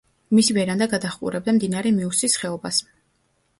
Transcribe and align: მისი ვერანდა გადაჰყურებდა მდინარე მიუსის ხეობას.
მისი 0.37 0.55
ვერანდა 0.57 0.87
გადაჰყურებდა 0.93 1.55
მდინარე 1.59 1.93
მიუსის 2.01 2.41
ხეობას. 2.43 2.83